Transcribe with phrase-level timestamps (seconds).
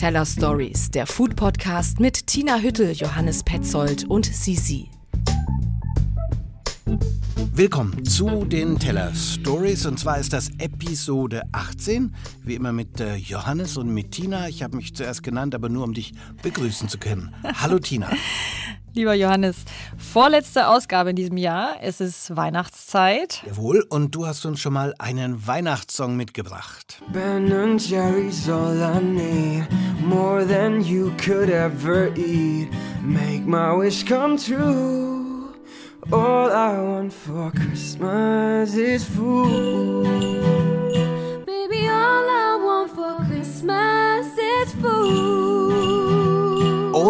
[0.00, 4.88] Teller Stories, der Food Podcast mit Tina Hüttel, Johannes Petzold und Sisi.
[7.52, 13.16] Willkommen zu den Teller Stories und zwar ist das Episode 18, wie immer mit äh,
[13.16, 14.48] Johannes und mit Tina.
[14.48, 17.34] Ich habe mich zuerst genannt, aber nur um dich begrüßen zu können.
[17.44, 18.08] Hallo Tina.
[18.92, 19.56] Lieber Johannes,
[19.96, 21.76] vorletzte Ausgabe in diesem Jahr.
[21.80, 23.40] Es ist Weihnachtszeit.
[23.46, 27.00] Jawohl, und du hast uns schon mal einen Weihnachtssong mitgebracht.
[27.12, 29.68] Ben and Jerry's all I need,
[30.02, 32.68] more than you could ever eat.
[33.00, 35.54] Make my wish come true.
[36.10, 40.04] All I want for Christmas is food.
[41.46, 45.69] Baby, all I want for Christmas is food.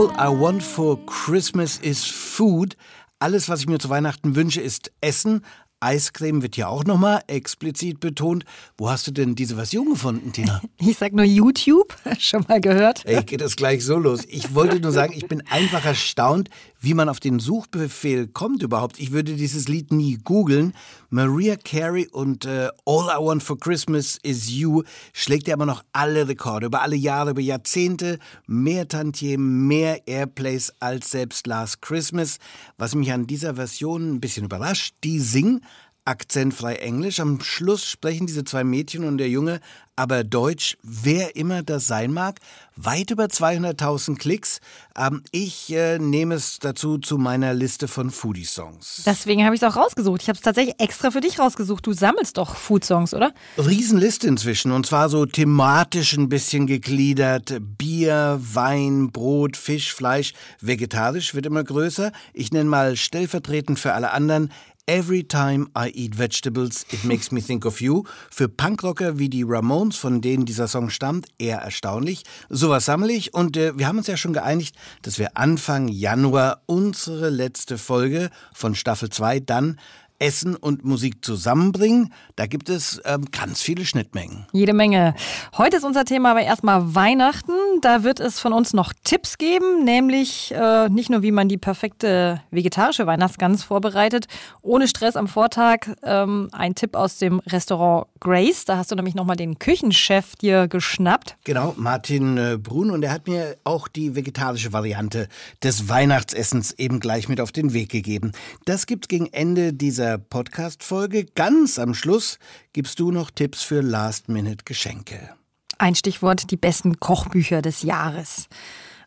[0.01, 2.75] All I want for Christmas is food.
[3.19, 5.45] Alles, was ich mir zu Weihnachten wünsche, ist Essen.
[5.80, 8.45] Eiscreme wird ja auch nochmal explizit betont.
[8.77, 10.61] Wo hast du denn diese Version gefunden, Tina?
[10.83, 13.05] Ich sag nur YouTube, schon mal gehört.
[13.05, 14.23] Ey, geht das gleich so los.
[14.29, 16.49] Ich wollte nur sagen, ich bin einfach erstaunt,
[16.80, 18.99] wie man auf den Suchbefehl kommt überhaupt.
[18.99, 20.73] Ich würde dieses Lied nie googeln.
[21.10, 25.83] Maria Carey und äh, All I Want for Christmas is You schlägt ja immer noch
[25.93, 28.18] alle Rekorde über alle Jahre, über Jahrzehnte.
[28.46, 32.38] Mehr Tantiemen, mehr Airplays als selbst Last Christmas.
[32.79, 35.60] Was mich an dieser Version ein bisschen überrascht, die singen
[36.04, 37.20] akzentfrei Englisch.
[37.20, 39.60] Am Schluss sprechen diese zwei Mädchen und der Junge
[40.01, 42.40] aber Deutsch, wer immer das sein mag.
[42.74, 44.60] Weit über 200.000 Klicks.
[44.96, 49.02] Ähm, ich äh, nehme es dazu zu meiner Liste von Foodie-Songs.
[49.04, 50.23] Deswegen habe ich es auch rausgesucht.
[50.23, 51.87] Ich habe es tatsächlich extra für dich rausgesucht.
[51.87, 53.34] Du sammelst doch Food-Songs, oder?
[53.59, 57.59] Riesenliste inzwischen und zwar so thematisch ein bisschen gegliedert.
[57.60, 62.10] Bier, Wein, Brot, Fisch, Fleisch, vegetarisch wird immer größer.
[62.32, 64.50] Ich nenne mal stellvertretend für alle anderen
[64.91, 68.03] Every time I eat vegetables, it makes me think of you.
[68.28, 72.25] Für Punkrocker wie die Ramones, von denen dieser Song stammt, eher erstaunlich.
[72.49, 76.62] Sowas sammle ich und äh, wir haben uns ja schon geeinigt, dass wir Anfang Januar
[76.66, 79.78] unsere letzte Folge von Staffel 2 dann
[80.21, 82.13] Essen und Musik zusammenbringen.
[82.37, 84.47] Da gibt es ähm, ganz viele Schnittmengen.
[84.53, 85.15] Jede Menge.
[85.57, 87.53] Heute ist unser Thema aber erstmal Weihnachten.
[87.81, 91.57] Da wird es von uns noch Tipps geben, nämlich äh, nicht nur, wie man die
[91.57, 94.27] perfekte vegetarische Weihnachtsgans vorbereitet,
[94.63, 95.89] ohne Stress am Vortag.
[96.03, 98.67] Ähm, ein Tipp aus dem Restaurant Grace.
[98.67, 101.37] Da hast du nämlich nochmal den Küchenchef dir geschnappt.
[101.45, 102.91] Genau, Martin äh, Brun.
[102.91, 105.29] Und er hat mir auch die vegetarische Variante
[105.63, 108.33] des Weihnachtsessens eben gleich mit auf den Weg gegeben.
[108.67, 111.25] Das gibt's gegen Ende dieser Podcast-Folge.
[111.25, 112.38] Ganz am Schluss
[112.72, 115.31] gibst du noch Tipps für Last-Minute-Geschenke.
[115.78, 118.48] Ein Stichwort, die besten Kochbücher des Jahres.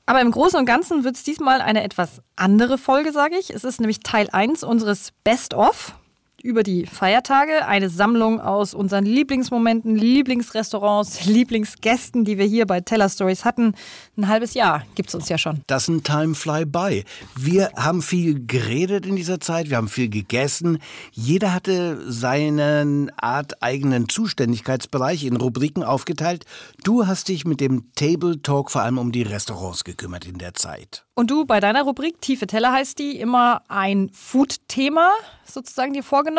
[0.05, 3.49] Aber im Großen und Ganzen wird es diesmal eine etwas andere Folge, sage ich.
[3.51, 5.93] Es ist nämlich Teil 1 unseres Best-of
[6.43, 7.65] über die Feiertage.
[7.65, 13.73] Eine Sammlung aus unseren Lieblingsmomenten, Lieblingsrestaurants, Lieblingsgästen, die wir hier bei Teller Stories hatten.
[14.17, 15.61] Ein halbes Jahr gibt es uns ja schon.
[15.67, 17.05] Das ist ein Time Fly By.
[17.35, 20.79] Wir haben viel geredet in dieser Zeit, wir haben viel gegessen.
[21.11, 26.45] Jeder hatte seinen Art eigenen Zuständigkeitsbereich in Rubriken aufgeteilt.
[26.83, 30.53] Du hast dich mit dem Table Talk vor allem um die Restaurants gekümmert in der
[30.53, 31.05] Zeit.
[31.15, 35.11] Und du bei deiner Rubrik Tiefe Teller heißt die immer ein Food-Thema
[35.45, 36.32] sozusagen dir vorgenommen.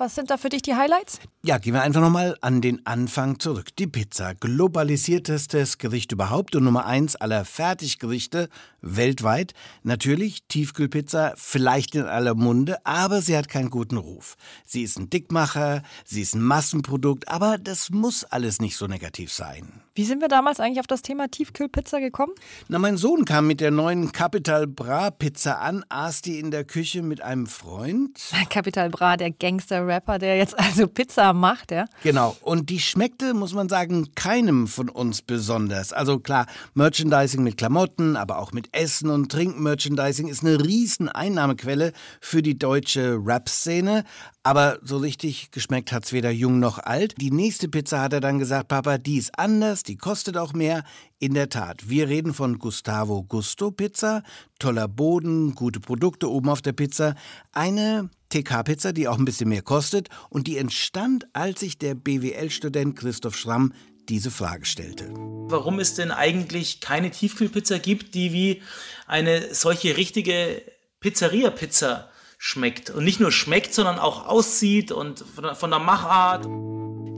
[0.00, 1.20] Was sind da für dich die Highlights?
[1.42, 3.76] Ja, gehen wir einfach nochmal an den Anfang zurück.
[3.78, 8.48] Die Pizza, globalisiertestes Gericht überhaupt und Nummer eins aller Fertiggerichte
[8.80, 9.52] weltweit.
[9.82, 14.36] Natürlich Tiefkühlpizza, vielleicht in aller Munde, aber sie hat keinen guten Ruf.
[14.64, 19.32] Sie ist ein Dickmacher, sie ist ein Massenprodukt, aber das muss alles nicht so negativ
[19.32, 19.82] sein.
[19.94, 22.32] Wie sind wir damals eigentlich auf das Thema Tiefkühlpizza gekommen?
[22.68, 26.64] Na, mein Sohn kam mit der neuen Capital Bra Pizza an, aß die in der
[26.64, 28.18] Küche mit einem Freund.
[28.48, 31.86] Capital Bra, der Gangster-Rapper, der jetzt also Pizza macht, ja?
[32.04, 32.36] Genau.
[32.42, 35.92] Und die schmeckte, muss man sagen, keinem von uns besonders.
[35.92, 41.92] Also klar, Merchandising mit Klamotten, aber auch mit Essen und Trinkmerchandising ist eine riesen Einnahmequelle
[42.20, 44.04] für die deutsche Rap-Szene.
[44.42, 47.14] Aber so richtig geschmeckt hat's weder jung noch alt.
[47.20, 50.82] Die nächste Pizza hat er dann gesagt, Papa, die ist anders, die kostet auch mehr.
[51.18, 54.22] In der Tat, wir reden von Gustavo Gusto Pizza,
[54.58, 57.14] toller Boden, gute Produkte oben auf der Pizza.
[57.52, 62.96] Eine TK-Pizza, die auch ein bisschen mehr kostet und die entstand, als sich der BWL-Student
[62.96, 63.72] Christoph Schramm
[64.08, 65.12] diese Frage stellte.
[65.14, 68.62] Warum es denn eigentlich keine Tiefkühlpizza gibt, die wie
[69.06, 70.62] eine solche richtige
[71.00, 72.10] Pizzeria-Pizza
[72.42, 72.88] schmeckt.
[72.88, 76.46] Und nicht nur schmeckt, sondern auch aussieht und von der, von der Machart.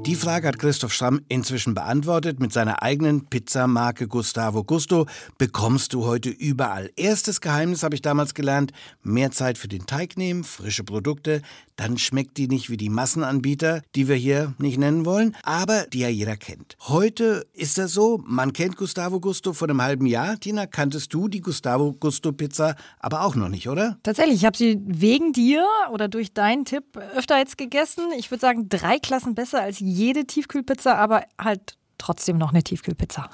[0.04, 2.40] Die Frage hat Christoph Schramm inzwischen beantwortet.
[2.40, 5.06] Mit seiner eigenen Pizzamarke Gustavo Gusto
[5.38, 6.90] bekommst du heute überall.
[6.96, 8.72] Erstes Geheimnis habe ich damals gelernt,
[9.04, 11.40] mehr Zeit für den Teig nehmen, frische Produkte,
[11.76, 16.00] dann schmeckt die nicht wie die Massenanbieter, die wir hier nicht nennen wollen, aber die
[16.00, 16.76] ja jeder kennt.
[16.80, 20.38] Heute ist das so, man kennt Gustavo Gusto vor einem halben Jahr.
[20.38, 23.98] Tina, kanntest du die Gustavo Gusto Pizza aber auch noch nicht, oder?
[24.02, 24.80] Tatsächlich, ich habe sie
[25.12, 28.04] wegen dir oder durch deinen Tipp öfter jetzt gegessen.
[28.16, 33.28] Ich würde sagen, drei Klassen besser als jede Tiefkühlpizza, aber halt trotzdem noch eine Tiefkühlpizza.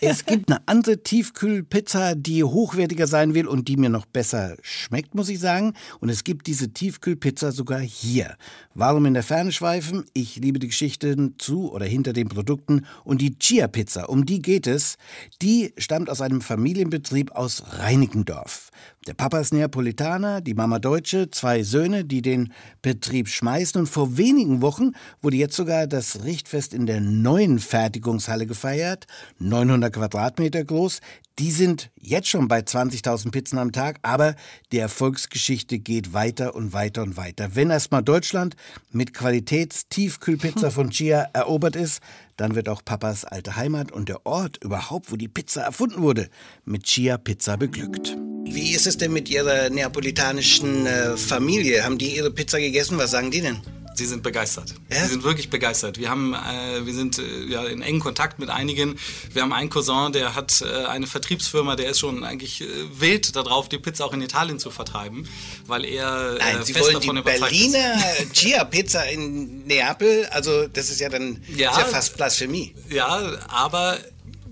[0.00, 5.16] Es gibt eine andere Tiefkühlpizza, die hochwertiger sein will und die mir noch besser schmeckt,
[5.16, 5.72] muss ich sagen.
[5.98, 8.36] Und es gibt diese Tiefkühlpizza sogar hier.
[8.74, 10.04] Warum in der Ferne schweifen?
[10.12, 12.86] Ich liebe die Geschichten zu oder hinter den Produkten.
[13.02, 14.98] Und die Chia-Pizza, um die geht es,
[15.42, 18.70] die stammt aus einem Familienbetrieb aus Reinickendorf.
[19.06, 22.52] Der Papa ist Neapolitaner, die Mama Deutsche, zwei Söhne, die den
[22.82, 23.80] Betrieb schmeißen.
[23.80, 24.92] Und vor wenigen Wochen
[25.22, 29.06] wurde jetzt sogar das Richtfest in der neuen Fertigungshalle gefeiert.
[29.38, 31.00] 900 Quadratmeter groß.
[31.38, 34.34] Die sind jetzt schon bei 20.000 Pizzen am Tag, aber
[34.72, 37.54] die Erfolgsgeschichte geht weiter und weiter und weiter.
[37.54, 38.56] Wenn erstmal Deutschland
[38.90, 42.02] mit Qualitätstiefkühlpizza von Chia erobert ist,
[42.36, 46.28] dann wird auch Papas alte Heimat und der Ort überhaupt, wo die Pizza erfunden wurde,
[46.64, 48.16] mit Chia Pizza beglückt.
[48.52, 51.84] Wie ist es denn mit Ihrer neapolitanischen äh, Familie?
[51.84, 52.98] Haben die Ihre Pizza gegessen?
[52.98, 53.60] Was sagen die denn?
[53.94, 54.74] Sie sind begeistert.
[54.92, 55.02] Ja?
[55.02, 55.98] Sie sind wirklich begeistert.
[55.98, 58.96] Wir haben, äh, wir sind äh, ja in engen Kontakt mit einigen.
[59.32, 63.34] Wir haben einen Cousin, der hat äh, eine Vertriebsfirma, der ist schon eigentlich äh, wild
[63.34, 65.26] darauf, die Pizza auch in Italien zu vertreiben,
[65.66, 67.96] weil er äh, Nein, Sie fest wollen davon die überzeugt Berliner
[68.32, 70.26] Chia Pizza in Neapel?
[70.30, 71.72] Also das ist ja dann Ja.
[71.72, 72.74] ist ja fast Blasphemie.
[72.86, 72.92] ist.
[72.94, 73.06] Ja,
[73.48, 73.98] aber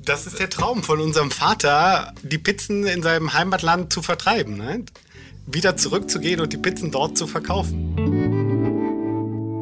[0.07, 4.57] Das ist der Traum von unserem Vater, die Pizzen in seinem Heimatland zu vertreiben.
[4.57, 4.85] Ne?
[5.47, 7.97] Wieder zurückzugehen und die Pizzen dort zu verkaufen.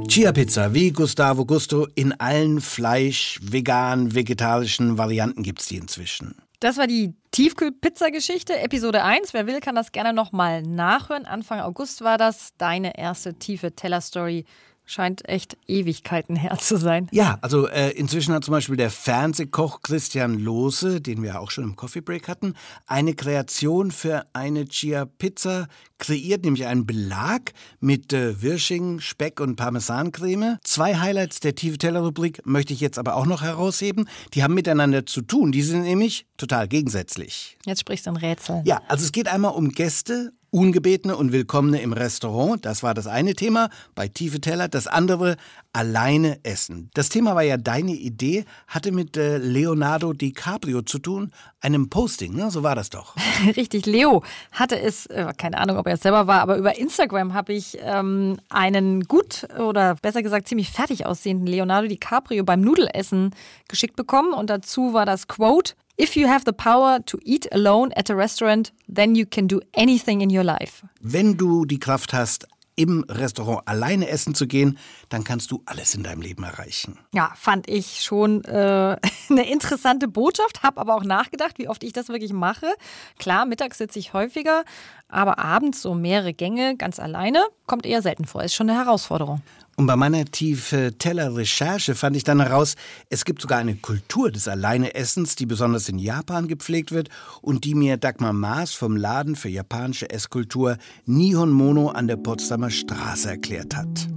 [0.07, 6.35] Chia Pizza wie Gustavo Gusto in allen Fleisch, vegan, vegetarischen Varianten gibt's die inzwischen.
[6.61, 9.33] Das war die Tiefkühlpizza-Geschichte, Episode 1.
[9.33, 11.25] Wer will, kann das gerne nochmal nachhören.
[11.25, 12.53] Anfang August war das.
[12.59, 14.45] Deine erste tiefe Teller-Story
[14.85, 17.09] scheint echt Ewigkeiten her zu sein.
[17.11, 21.65] Ja, also äh, inzwischen hat zum Beispiel der Fernsehkoch Christian Lohse, den wir auch schon
[21.65, 22.55] im Coffee Break hatten,
[22.87, 29.57] eine Kreation für eine Chia Pizza kreiert, nämlich einen Belag mit äh, Wirsching, Speck und
[29.57, 30.59] Parmesancreme.
[30.63, 34.09] Zwei Highlights der Tiefe Teller Rubrik möchte ich jetzt aber auch noch herausheben.
[34.35, 35.53] Die haben miteinander zu tun.
[35.53, 37.57] Die sind nämlich total gegensätzlich.
[37.65, 38.63] Jetzt sprichst du in Rätseln.
[38.65, 42.65] Ja, also es geht einmal um Gäste, Ungebetene und Willkommene im Restaurant.
[42.65, 44.69] Das war das eine Thema bei Tiefe Teller.
[44.69, 45.37] Das andere
[45.73, 46.91] alleine essen.
[46.95, 52.37] Das Thema war ja deine Idee, hatte mit äh, Leonardo DiCaprio zu tun, einem Posting,
[52.37, 52.53] ne?
[52.53, 53.17] So war das doch.
[53.57, 54.23] Richtig, Leo
[54.53, 57.77] hatte es, äh, keine Ahnung, ob er es selber war, aber über Instagram habe ich
[57.81, 63.35] ähm, einen gut oder besser gesagt ziemlich fertig aussehenden Leonardo DiCaprio beim Nudelessen
[63.67, 65.75] geschickt bekommen und dazu war das Quote.
[65.97, 69.61] If you have the power to eat alone at a restaurant, then you can do
[69.77, 70.85] anything in your life.
[71.01, 75.95] Wenn du die Kraft hast, im Restaurant alleine essen zu gehen, dann kannst du alles
[75.95, 76.99] in deinem Leben erreichen.
[77.13, 78.97] Ja, fand ich schon äh,
[79.31, 82.75] eine interessante Botschaft, habe aber auch nachgedacht, wie oft ich das wirklich mache.
[83.19, 84.65] Klar, mittags sitze ich häufiger,
[85.09, 88.43] aber abends so mehrere Gänge ganz alleine kommt eher selten vor.
[88.43, 89.43] Ist schon eine Herausforderung.
[89.77, 92.77] Und bei meiner tiefe Teller-Recherche fand ich dann heraus,
[93.11, 97.09] es gibt sogar eine Kultur des Alleineessens, die besonders in Japan gepflegt wird
[97.43, 102.71] und die mir Dagmar Maas vom Laden für japanische Esskultur Nihon Mono an der Potsdamer
[102.71, 104.09] Straße erklärt hat.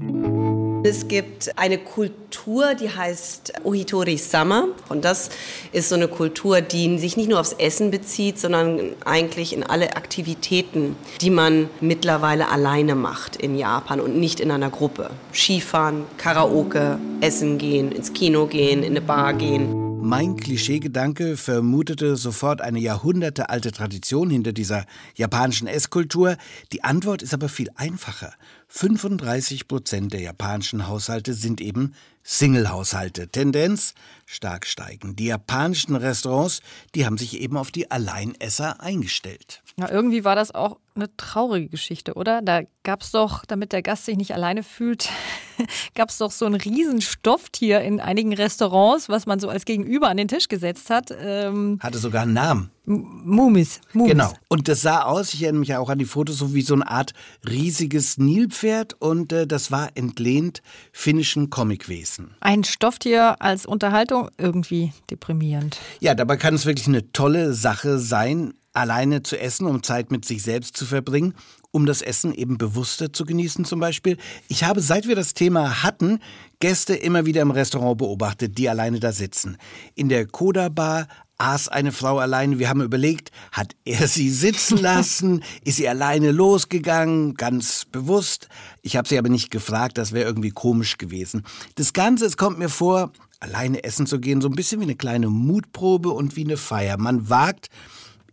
[0.88, 4.70] Es gibt eine Kultur, die heißt Ohitori-sama.
[4.88, 5.30] Und das
[5.74, 9.98] ist so eine Kultur, die sich nicht nur aufs Essen bezieht, sondern eigentlich in alle
[9.98, 15.10] Aktivitäten, die man mittlerweile alleine macht in Japan und nicht in einer Gruppe.
[15.34, 19.88] Skifahren, Karaoke, Essen gehen, ins Kino gehen, in eine Bar gehen.
[20.00, 26.38] Mein Klischeegedanke vermutete sofort eine jahrhundertealte Tradition hinter dieser japanischen Esskultur.
[26.72, 28.32] Die Antwort ist aber viel einfacher.
[28.68, 31.94] 35 Prozent der japanischen Haushalte sind eben
[32.24, 33.30] Single-Haushalte.
[33.30, 33.94] Tendenz
[34.28, 35.16] stark steigen.
[35.16, 36.62] Die japanischen Restaurants,
[36.94, 39.64] die haben sich eben auf die Alleinesser eingestellt.
[39.80, 42.42] Ja, irgendwie war das auch eine traurige Geschichte, oder?
[42.42, 45.10] Da gab es doch, damit der Gast sich nicht alleine fühlt,
[45.96, 50.18] gab es doch so ein Riesenstofftier in einigen Restaurants, was man so als Gegenüber an
[50.18, 51.16] den Tisch gesetzt hat.
[51.18, 52.72] Ähm, Hatte sogar einen Namen.
[52.86, 53.82] Mumis.
[53.92, 54.12] Mumis.
[54.12, 54.34] Genau.
[54.48, 56.74] Und das sah aus, ich erinnere mich ja auch an die Fotos, so wie so
[56.74, 57.14] eine Art
[57.48, 60.62] riesiges Nilpferd und äh, das war entlehnt
[60.94, 62.34] finnischen Comicwesen.
[62.40, 65.80] Ein Stofftier als Unterhaltung irgendwie deprimierend.
[66.00, 70.24] Ja, dabei kann es wirklich eine tolle Sache sein, alleine zu essen, um Zeit mit
[70.26, 71.34] sich selbst zu verbringen.
[71.72, 74.18] um das Essen eben bewusster zu genießen zum Beispiel.
[74.48, 76.20] Ich habe, seit wir das Thema hatten,
[76.60, 79.58] Gäste immer wieder im Restaurant beobachtet, die alleine da sitzen.
[79.94, 81.08] In der Koda Bar
[81.38, 82.58] aß eine Frau alleine.
[82.58, 85.44] Wir haben überlegt, hat er sie sitzen lassen?
[85.66, 87.36] Ist sie alleine losgegangen?
[87.36, 88.48] Ganz bewusst.
[88.82, 91.44] Ich habe sie aber nicht gefragt, das wäre irgendwie komisch gewesen.
[91.76, 94.96] Das Ganze, es kommt mir vor, alleine essen zu gehen, so ein bisschen wie eine
[94.96, 96.98] kleine Mutprobe und wie eine Feier.
[96.98, 97.70] Man wagt,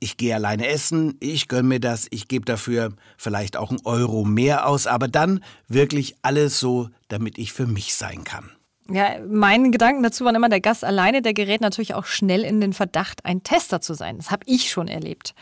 [0.00, 4.24] ich gehe alleine essen, ich gönne mir das, ich gebe dafür vielleicht auch einen Euro
[4.24, 8.50] mehr aus, aber dann wirklich alles so, damit ich für mich sein kann.
[8.90, 12.60] Ja, meine Gedanken dazu waren immer, der Gast alleine, der gerät natürlich auch schnell in
[12.60, 14.18] den Verdacht, ein Tester zu sein.
[14.18, 15.34] Das habe ich schon erlebt.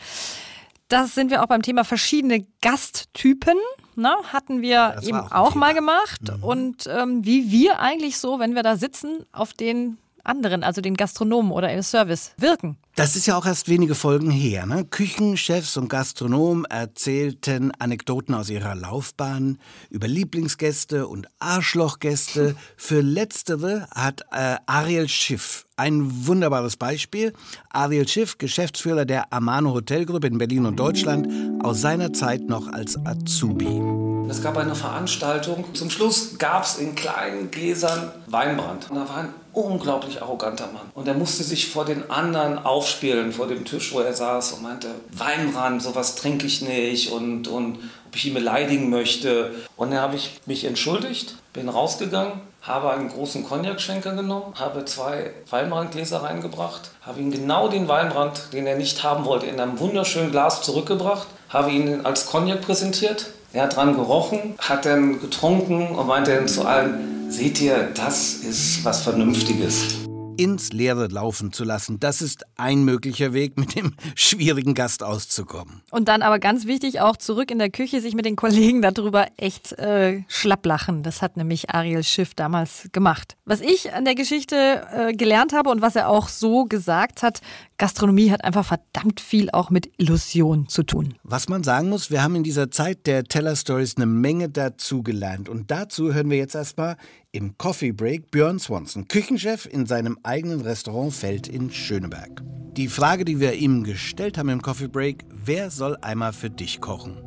[0.87, 3.57] Das sind wir auch beim Thema verschiedene Gasttypen.
[3.95, 6.21] Ne, hatten wir eben auch auch, mal gemacht.
[6.41, 10.95] Und ähm, wie wir eigentlich so, wenn wir da sitzen, auf den anderen, also den
[10.95, 12.77] Gastronomen oder im Service, wirken.
[12.95, 14.65] Das ist ja auch erst wenige Folgen her.
[14.65, 14.85] Ne?
[14.85, 19.57] Küchenchefs und Gastronomen erzählten Anekdoten aus ihrer Laufbahn
[19.89, 22.55] über Lieblingsgäste und Arschlochgäste.
[22.77, 27.33] Für letztere hat äh, Ariel Schiff ein wunderbares Beispiel.
[27.71, 31.27] Ariel Schiff, Geschäftsführer der Amano Hotelgruppe in Berlin und Deutschland,
[31.63, 33.81] aus seiner Zeit noch als Azubi.
[34.29, 35.65] Es gab eine Veranstaltung.
[35.73, 38.89] Zum Schluss gab es in kleinen Gläsern Weinbrand.
[38.89, 40.91] Und da war ein unglaublich arroganter Mann.
[40.93, 44.63] Und er musste sich vor den anderen aufspielen, vor dem Tisch, wo er saß und
[44.63, 49.51] meinte, Weinbrand, sowas trinke ich nicht und, und ob ich ihn beleidigen möchte.
[49.77, 55.31] Und dann habe ich mich entschuldigt, bin rausgegangen, habe einen großen Cognac-Schwenker genommen, habe zwei
[55.49, 60.31] Weinbrandgläser reingebracht, habe ihm genau den Weinbrand, den er nicht haben wollte, in einem wunderschönen
[60.31, 63.31] Glas zurückgebracht, habe ihn als Cognac präsentiert.
[63.51, 68.35] Er hat dran gerochen, hat dann getrunken und meinte dann zu allen, seht ihr, das
[68.35, 69.99] ist was Vernünftiges.
[70.35, 75.83] Ins Leere laufen zu lassen, das ist ein möglicher Weg, mit dem schwierigen Gast auszukommen.
[75.91, 79.27] Und dann aber ganz wichtig, auch zurück in der Küche sich mit den Kollegen darüber
[79.37, 81.03] echt äh, schlapplachen.
[81.03, 83.37] Das hat nämlich Ariel Schiff damals gemacht.
[83.45, 87.41] Was ich an der Geschichte äh, gelernt habe und was er auch so gesagt hat,
[87.83, 91.15] Gastronomie hat einfach verdammt viel auch mit Illusion zu tun.
[91.23, 95.49] Was man sagen muss, wir haben in dieser Zeit der Teller Stories eine Menge dazugelernt.
[95.49, 96.95] Und dazu hören wir jetzt erstmal
[97.33, 102.41] im Coffee Break Björn Swanson, Küchenchef in seinem eigenen Restaurant Feld in Schöneberg.
[102.77, 106.79] Die Frage, die wir ihm gestellt haben im Coffee Break, wer soll einmal für dich
[106.79, 107.17] kochen?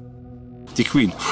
[0.78, 1.12] Die Queen.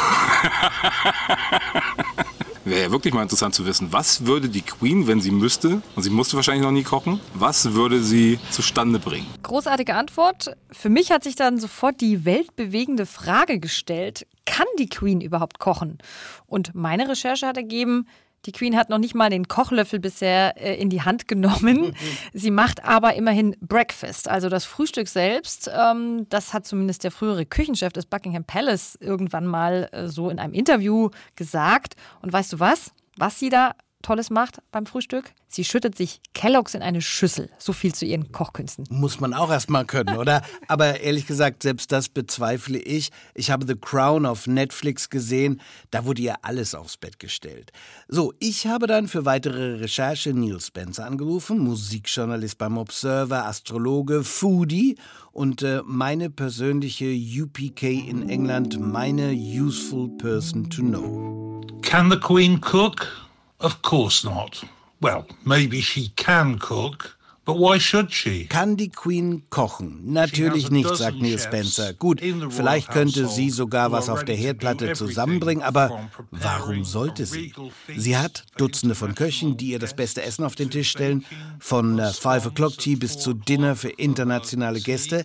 [2.65, 6.03] Wäre ja wirklich mal interessant zu wissen, was würde die Queen, wenn sie müsste, und
[6.03, 9.27] sie musste wahrscheinlich noch nie kochen, was würde sie zustande bringen?
[9.43, 10.57] Großartige Antwort.
[10.71, 15.99] Für mich hat sich dann sofort die weltbewegende Frage gestellt, kann die Queen überhaupt kochen?
[16.47, 18.07] Und meine Recherche hat ergeben,
[18.47, 21.95] die Queen hat noch nicht mal den Kochlöffel bisher äh, in die Hand genommen.
[22.33, 25.71] Sie macht aber immerhin Breakfast, also das Frühstück selbst.
[25.75, 30.39] Ähm, das hat zumindest der frühere Küchenchef des Buckingham Palace irgendwann mal äh, so in
[30.39, 31.95] einem Interview gesagt.
[32.23, 32.93] Und weißt du was?
[33.17, 33.73] Was sie da
[34.05, 35.33] Tolles macht beim Frühstück?
[35.49, 37.49] Sie schüttet sich Kelloggs in eine Schüssel.
[37.59, 38.87] So viel zu ihren Kochkünsten.
[38.91, 40.43] Muss man auch erstmal können, oder?
[40.69, 43.11] Aber ehrlich gesagt, selbst das bezweifle ich.
[43.35, 45.61] Ich habe The Crown auf Netflix gesehen.
[45.91, 47.73] Da wurde ihr alles aufs Bett gestellt.
[48.07, 54.97] So, ich habe dann für weitere Recherche Neil Spencer angerufen, Musikjournalist beim Observer, Astrologe, Foodie
[55.33, 61.63] und äh, meine persönliche UPK in England, meine Useful Person to Know.
[61.81, 63.24] Can the Queen cook?
[63.61, 64.65] Of course not.
[65.01, 68.47] Well, maybe she can cook, but why should she?
[68.47, 70.01] Kann die Queen kochen?
[70.13, 71.93] Natürlich nicht, sagt Neil Spencer.
[71.95, 72.21] Gut,
[72.51, 77.53] vielleicht könnte sie sogar was auf der Herdplatte zusammenbringen, aber warum sollte sie?
[77.97, 81.25] Sie hat Dutzende von Köchen, die ihr das beste Essen auf den Tisch stellen,
[81.59, 85.25] von äh, Five O'Clock Tea bis zu Dinner für internationale Gäste.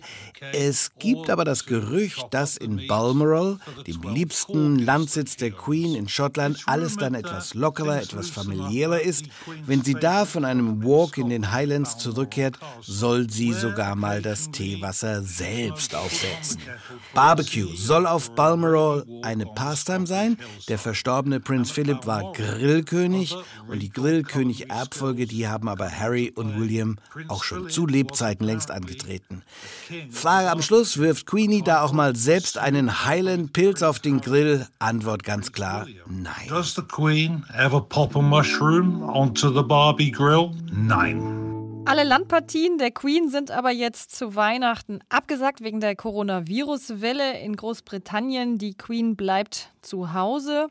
[0.52, 6.58] Es gibt aber das Gerücht, dass in Balmoral, dem liebsten Landsitz der Queen in Schottland,
[6.66, 9.26] alles dann etwas lockerer, etwas familiärer ist.
[9.66, 14.50] Wenn sie da von einem Walk in den Highlands zurückkehrt, soll sie sogar mal das
[14.50, 16.60] Teewasser selbst aufsetzen.
[17.14, 20.36] Barbecue soll auf Balmoral eine Pastime sein.
[20.68, 23.34] Der verstorbene Prinz Philip war Grillkönig
[23.68, 26.98] und die Grillkönig-Erbfolge, die haben aber Harry und William
[27.28, 29.42] auch schon zu Lebzeiten längst angetreten.
[30.10, 34.66] Frage am Schluss, wirft Queenie da auch mal selbst einen Highland-Pilz auf den Grill?
[34.78, 36.48] Antwort ganz klar, nein.
[36.48, 40.50] Does the Queen ever pop a mushroom onto the Barbie grill?
[40.72, 41.39] Nein.
[41.86, 48.58] Alle Landpartien der Queen sind aber jetzt zu Weihnachten abgesagt wegen der Coronavirus-Welle in Großbritannien.
[48.58, 50.68] Die Queen bleibt zu Hause.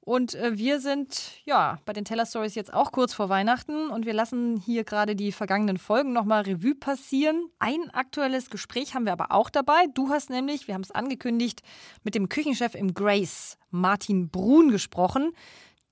[0.00, 4.06] Und äh, wir sind ja bei den Teller Stories jetzt auch kurz vor Weihnachten und
[4.06, 7.48] wir lassen hier gerade die vergangenen Folgen nochmal Revue passieren.
[7.58, 9.86] Ein aktuelles Gespräch haben wir aber auch dabei.
[9.94, 11.62] Du hast nämlich, wir haben es angekündigt,
[12.04, 15.32] mit dem Küchenchef im Grace, Martin Brun, gesprochen.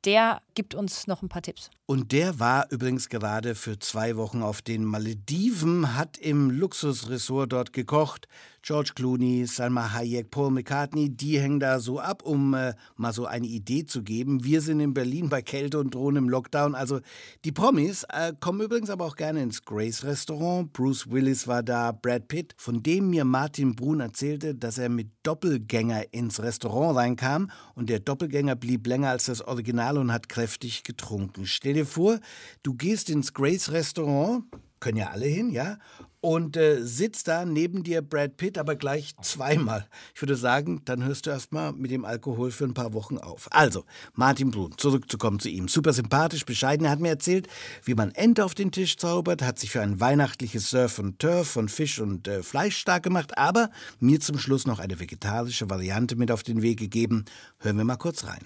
[0.04, 1.70] Der gibt uns noch ein paar Tipps.
[1.90, 7.72] Und der war übrigens gerade für zwei Wochen auf den Malediven, hat im Luxusressort dort
[7.72, 8.28] gekocht.
[8.60, 13.24] George Clooney, Salma Hayek, Paul McCartney, die hängen da so ab, um äh, mal so
[13.24, 14.44] eine Idee zu geben.
[14.44, 16.74] Wir sind in Berlin bei Kälte und Drohnen im Lockdown.
[16.74, 17.00] Also
[17.46, 20.70] die Promis äh, kommen übrigens aber auch gerne ins Grace Restaurant.
[20.74, 25.08] Bruce Willis war da, Brad Pitt, von dem mir Martin Brun erzählte, dass er mit
[25.22, 30.82] Doppelgänger ins Restaurant reinkam und der Doppelgänger blieb länger als das Original und hat kräftig
[30.82, 31.46] getrunken.
[31.46, 32.18] Stell dir vor,
[32.62, 34.44] du gehst ins Grace Restaurant,
[34.80, 35.78] können ja alle hin, ja,
[36.20, 39.86] und äh, sitzt da neben dir Brad Pitt, aber gleich zweimal.
[40.14, 43.48] Ich würde sagen, dann hörst du erstmal mit dem Alkohol für ein paar Wochen auf.
[43.50, 45.68] Also, Martin Brun, zurückzukommen zu ihm.
[45.68, 46.86] Super sympathisch, bescheiden.
[46.86, 47.46] Er hat mir erzählt,
[47.84, 51.48] wie man Ente auf den Tisch zaubert, hat sich für ein weihnachtliches Surf und Turf
[51.48, 53.70] von Fisch und äh, Fleisch stark gemacht, aber
[54.00, 57.24] mir zum Schluss noch eine vegetarische Variante mit auf den Weg gegeben.
[57.58, 58.44] Hören wir mal kurz rein.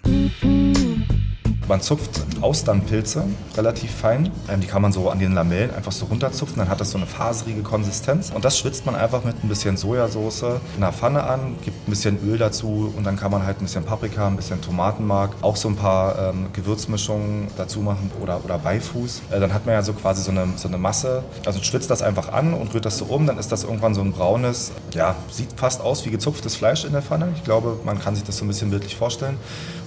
[1.69, 3.25] Man zupft Austernpilze
[3.57, 4.31] relativ fein.
[4.51, 6.59] Ähm, Die kann man so an den Lamellen einfach so runterzupfen.
[6.59, 8.31] Dann hat das so eine faserige Konsistenz.
[8.35, 10.43] Und das schwitzt man einfach mit ein bisschen Sojasauce
[10.77, 13.65] in einer Pfanne an, gibt ein bisschen Öl dazu und dann kann man halt ein
[13.65, 18.59] bisschen Paprika, ein bisschen Tomatenmark, auch so ein paar ähm, Gewürzmischungen dazu machen oder, oder
[18.59, 19.23] Beifuß.
[19.31, 21.23] Äh, dann hat man ja so quasi so eine, so eine Masse.
[21.47, 23.27] Also schwitzt das einfach an und rührt das so um.
[23.27, 26.93] Dann ist das irgendwann so ein braunes, ja, sieht fast aus wie gezupftes Fleisch in
[26.93, 27.29] der Pfanne.
[27.37, 29.37] Ich glaube, man kann sich das so ein bisschen bildlich vorstellen.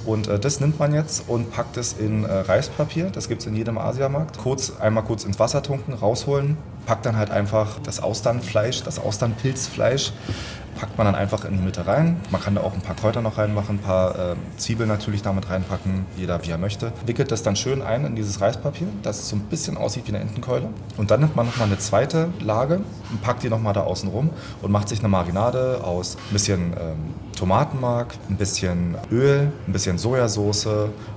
[0.06, 3.10] Und äh, das nimmt man jetzt und packt es in äh, Reispapier.
[3.12, 4.38] Das gibt es in jedem Asiamarkt.
[4.38, 6.58] Kurz, einmal kurz ins Wasser tunken, rausholen.
[6.86, 10.14] Packt dann halt einfach das Austernfleisch, das Austernpilzfleisch,
[10.80, 12.18] packt man dann einfach in die Mitte rein.
[12.32, 15.50] Man kann da auch ein paar Kräuter noch reinmachen, ein paar äh, Zwiebeln natürlich damit
[15.50, 16.92] reinpacken, jeder wie er möchte.
[17.06, 20.10] Wickelt das dann schön ein in dieses Reispapier, dass es so ein bisschen aussieht wie
[20.10, 20.70] eine Entenkeule.
[20.98, 24.30] Und dann nimmt man nochmal eine zweite Lage und packt die nochmal da außen rum
[24.62, 29.98] und macht sich eine Marinade aus ein bisschen ähm, Tomatenmark, ein bisschen Öl, ein bisschen
[29.98, 30.68] Sojasauce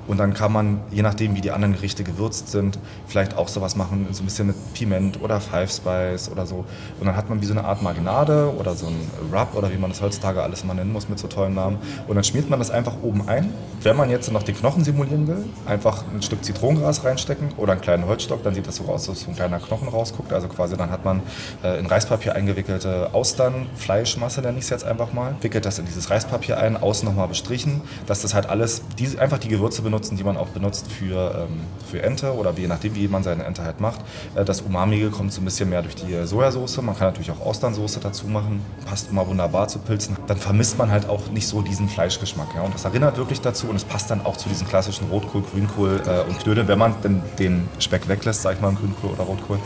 [0.09, 3.77] und dann kann man, je nachdem wie die anderen Gerichte gewürzt sind, vielleicht auch sowas
[3.77, 6.65] machen, so ein bisschen mit Piment oder Five Spice oder so.
[6.99, 9.77] Und dann hat man wie so eine Art Marinade oder so ein Rub oder wie
[9.77, 11.79] man das heutzutage alles mal nennen muss mit so tollen Namen.
[12.07, 13.53] Und dann schmiert man das einfach oben ein.
[13.83, 17.81] Wenn man jetzt noch den Knochen simulieren will, einfach ein Stück Zitronengras reinstecken oder einen
[17.81, 20.33] kleinen Holzstock, dann sieht das so aus, dass so ein kleiner Knochen rausguckt.
[20.33, 21.23] Also quasi dann hat man
[21.63, 25.87] äh, in Reispapier eingewickelte Austern, Fleischmasse nenne ich es jetzt einfach mal, wickelt das in
[25.87, 30.17] dieses Reispapier ein, außen nochmal bestrichen, dass das halt alles, die, einfach die Gewürze benutzen,
[30.17, 33.63] die man auch benutzt für, ähm, für Ente oder je nachdem, wie man seine Ente
[33.65, 34.01] halt macht.
[34.35, 36.83] Äh, das Umamige kommt so ein bisschen mehr durch die Sojasauce.
[36.83, 39.38] Man kann natürlich auch Austernsoße dazu machen, passt immer wunderbar
[39.69, 40.17] zu Pilzen.
[40.27, 42.49] Dann vermisst man halt auch nicht so diesen Fleischgeschmack.
[42.55, 42.63] Ja?
[42.63, 46.03] Und das erinnert wirklich dazu und es passt dann auch zu diesen klassischen Rotkohl, Grünkohl
[46.07, 49.59] äh, und Knödel, wenn man denn den Speck weglässt, sag ich mal, Grünkohl oder Rotkohl.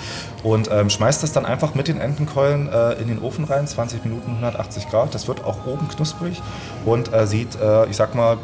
[0.42, 4.04] Und ähm, schmeißt das dann einfach mit den Entenkeulen äh, in den Ofen rein, 20
[4.04, 5.14] Minuten, 180 Grad.
[5.14, 6.40] Das wird auch oben knusprig
[6.84, 8.38] und äh, sieht, äh, ich sag mal,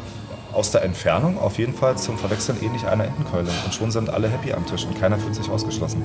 [0.53, 3.49] aus der Entfernung auf jeden Fall zum Verwechseln ähnlich einer Entenkeule.
[3.65, 6.01] Und schon sind alle happy am Tisch und keiner fühlt sich ausgeschlossen.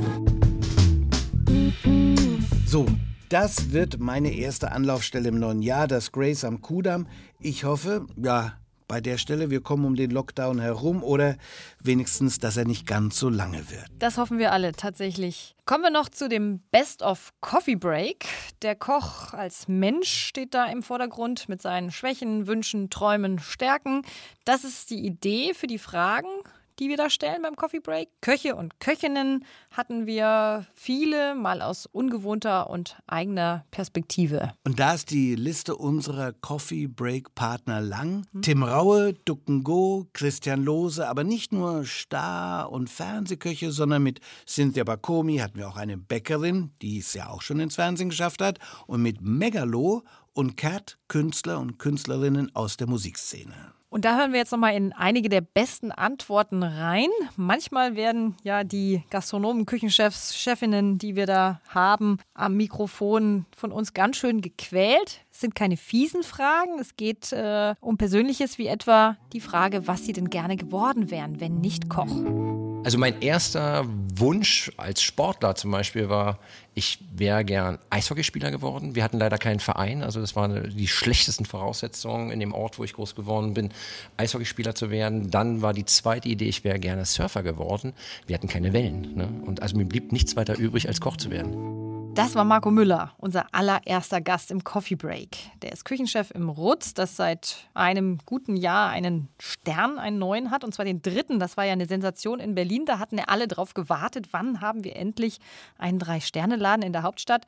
[2.66, 2.87] So,
[3.35, 7.09] das wird meine erste Anlaufstelle im neuen Jahr, das Grace am Kudamm.
[7.40, 8.53] Ich hoffe, ja,
[8.87, 11.35] bei der Stelle, wir kommen um den Lockdown herum oder
[11.83, 13.87] wenigstens, dass er nicht ganz so lange wird.
[13.99, 15.57] Das hoffen wir alle tatsächlich.
[15.66, 18.25] Kommen wir noch zu dem Best of Coffee Break.
[18.62, 24.03] Der Koch als Mensch steht da im Vordergrund mit seinen Schwächen, Wünschen, Träumen, Stärken.
[24.44, 26.29] Das ist die Idee für die Fragen,
[26.78, 28.08] die wir da stellen beim Coffee Break.
[28.20, 34.52] Köche und Köchinnen hatten wir viele, mal aus ungewohnter und eigener Perspektive.
[34.64, 38.26] Und da ist die Liste unserer Coffee Break Partner lang.
[38.42, 44.84] Tim Raue, Ducken Go, Christian Lohse, aber nicht nur Star- und Fernsehköche, sondern mit Cynthia
[44.84, 48.58] Bakomi hatten wir auch eine Bäckerin, die es ja auch schon ins Fernsehen geschafft hat,
[48.87, 53.72] und mit Megalo und Cat Künstler und Künstlerinnen aus der Musikszene.
[53.94, 57.07] Und da hören wir jetzt nochmal in einige der besten Antworten rein.
[57.37, 63.94] Manchmal werden ja die Gastronomen, Küchenchefs, Chefinnen, die wir da haben, am Mikrofon von uns
[63.94, 65.24] ganz schön gequält.
[65.30, 66.80] Es sind keine fiesen Fragen.
[66.80, 71.38] Es geht äh, um Persönliches, wie etwa die Frage, was sie denn gerne geworden wären,
[71.38, 72.63] wenn nicht Koch.
[72.85, 76.38] Also mein erster Wunsch als Sportler zum Beispiel war,
[76.75, 78.94] ich wäre gern Eishockeyspieler geworden.
[78.94, 82.85] Wir hatten leider keinen Verein, also das waren die schlechtesten Voraussetzungen in dem Ort, wo
[82.85, 83.70] ich groß geworden bin,
[84.18, 85.31] Eishockeyspieler zu werden.
[85.31, 87.94] Dann war die zweite Idee, ich wäre gerne Surfer geworden.
[88.27, 89.14] Wir hatten keine Wellen.
[89.14, 89.29] Ne?
[89.47, 91.84] Und also mir blieb nichts weiter übrig, als Koch zu werden.
[92.14, 95.37] Das war Marco Müller, unser allererster Gast im Coffee Break.
[95.62, 100.62] Der ist Küchenchef im Rutz, das seit einem guten Jahr einen Stern, einen neuen hat,
[100.62, 101.40] und zwar den dritten.
[101.40, 102.87] Das war ja eine Sensation in Berlin.
[102.87, 105.40] Da hatten ja alle drauf gewartet, wann haben wir endlich
[105.77, 107.46] einen Drei-Sterne-Laden in der Hauptstadt.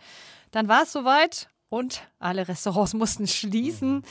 [0.50, 4.02] Dann war es soweit und alle Restaurants mussten schließen.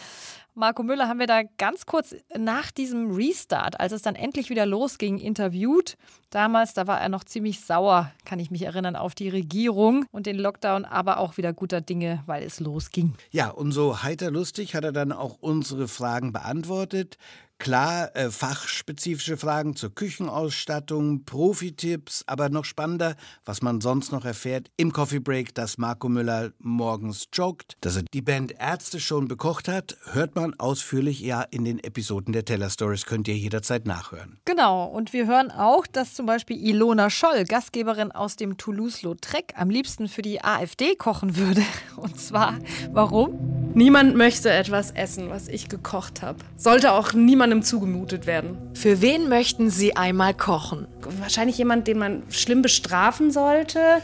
[0.58, 4.66] Marco Müller haben wir da ganz kurz nach diesem Restart, als es dann endlich wieder
[4.66, 5.98] losging, interviewt.
[6.30, 10.26] Damals, da war er noch ziemlich sauer, kann ich mich erinnern, auf die Regierung und
[10.26, 13.16] den Lockdown, aber auch wieder guter Dinge, weil es losging.
[13.32, 17.18] Ja, und so heiter lustig hat er dann auch unsere Fragen beantwortet.
[17.58, 23.16] Klar, äh, fachspezifische Fragen zur Küchenausstattung, Profi-Tipps, aber noch spannender,
[23.46, 28.04] was man sonst noch erfährt im Coffee Break, dass Marco Müller morgens joggt, dass er
[28.14, 32.70] die Band Ärzte schon bekocht hat, hört man ausführlich ja in den Episoden der Teller
[32.70, 34.38] Stories, könnt ihr jederzeit nachhören.
[34.46, 39.70] Genau, und wir hören auch, dass zum Beispiel Ilona Scholl, Gastgeberin aus dem Toulouse-Lautrec, am
[39.70, 41.64] liebsten für die AfD kochen würde.
[41.96, 42.60] Und zwar,
[42.92, 43.55] warum?
[43.76, 46.40] Niemand möchte etwas essen, was ich gekocht habe.
[46.56, 48.56] Sollte auch niemandem zugemutet werden.
[48.74, 50.88] Für wen möchten Sie einmal kochen?
[51.20, 54.02] Wahrscheinlich jemand, den man schlimm bestrafen sollte.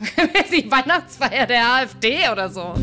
[0.52, 2.74] Die Weihnachtsfeier der AfD oder so.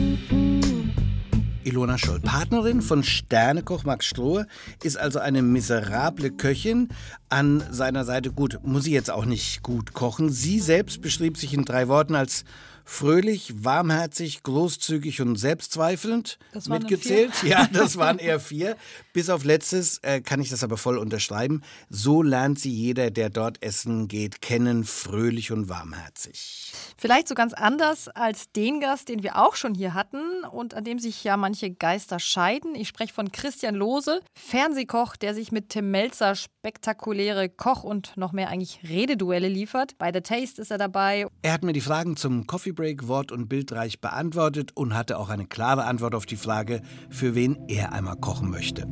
[1.65, 4.47] Ilona Scholl, Partnerin von Sternekoch Max Strohe,
[4.83, 6.87] ist also eine miserable Köchin.
[7.27, 10.29] An seiner Seite, gut, muss sie jetzt auch nicht gut kochen.
[10.29, 12.45] Sie selbst beschrieb sich in drei Worten als
[12.85, 17.33] fröhlich, warmherzig, großzügig und selbstzweifelnd Das waren mitgezählt.
[17.35, 17.49] vier.
[17.49, 18.75] Ja, das waren eher vier.
[19.13, 21.61] Bis auf letztes äh, kann ich das aber voll unterschreiben.
[21.89, 26.71] So lernt sie jeder, der dort essen geht, kennen, fröhlich und warmherzig.
[26.97, 30.83] Vielleicht so ganz anders als den Gast, den wir auch schon hier hatten und an
[30.83, 32.75] dem sich ja manche Geister scheiden.
[32.75, 38.31] Ich spreche von Christian Lose, Fernsehkoch, der sich mit Tim Melzer spektakuläre Koch- und noch
[38.31, 39.97] mehr eigentlich Rededuelle liefert.
[39.97, 41.27] Bei The Taste ist er dabei.
[41.41, 45.29] Er hat mir die Fragen zum Coffee Break wort- und bildreich beantwortet und hatte auch
[45.29, 48.87] eine klare Antwort auf die Frage, für wen er einmal kochen möchte.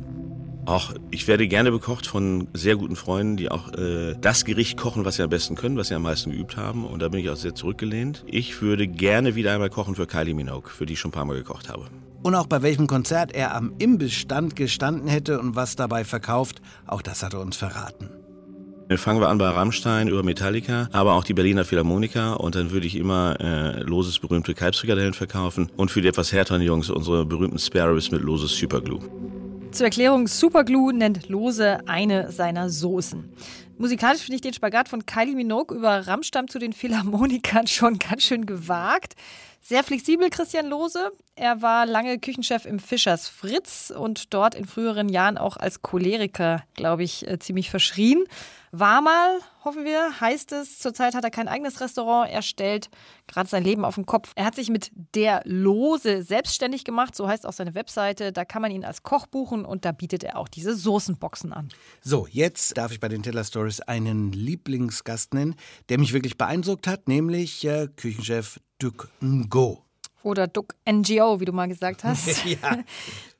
[0.64, 5.04] Auch ich werde gerne bekocht von sehr guten Freunden, die auch äh, das Gericht kochen,
[5.04, 6.86] was sie am besten können, was sie am meisten geübt haben.
[6.86, 8.24] Und da bin ich auch sehr zurückgelehnt.
[8.28, 11.24] Ich würde gerne wieder einmal kochen für Kylie Minogue, für die ich schon ein paar
[11.24, 11.86] Mal gekocht habe.
[12.22, 17.02] Und auch bei welchem Konzert er am Imbissstand gestanden hätte und was dabei verkauft, auch
[17.02, 18.08] das hat er uns verraten.
[18.92, 22.72] Dann fangen wir an bei Rammstein über Metallica, aber auch die Berliner Philharmoniker und dann
[22.72, 27.24] würde ich immer äh, Loses berühmte Kalbsfrikadellen verkaufen und für die etwas härteren Jungs unsere
[27.24, 29.00] berühmten Spare Ribs mit Loses Superglue.
[29.70, 33.32] Zur Erklärung, Superglue nennt Lose eine seiner Soßen.
[33.78, 38.24] Musikalisch finde ich den Spagat von Kylie Minogue über Rammstamm zu den Philharmonikern schon ganz
[38.24, 39.14] schön gewagt.
[39.64, 41.12] Sehr flexibel, Christian Lose.
[41.36, 46.64] Er war lange Küchenchef im Fischers Fritz und dort in früheren Jahren auch als Choleriker,
[46.74, 48.24] glaube ich, äh, ziemlich verschrien.
[48.72, 50.80] War mal, hoffen wir, heißt es.
[50.80, 52.28] Zurzeit hat er kein eigenes Restaurant.
[52.28, 52.88] Er stellt
[53.28, 54.32] gerade sein Leben auf den Kopf.
[54.34, 57.14] Er hat sich mit der Lose selbstständig gemacht.
[57.14, 58.32] So heißt auch seine Webseite.
[58.32, 61.68] Da kann man ihn als Koch buchen und da bietet er auch diese Soßenboxen an.
[62.00, 65.54] So, jetzt darf ich bei den Teller Stories einen Lieblingsgast nennen,
[65.88, 69.84] der mich wirklich beeindruckt hat, nämlich äh, Küchenchef Duc Ngo.
[70.24, 72.44] Oder Duck NGO, wie du mal gesagt hast.
[72.44, 72.78] ja.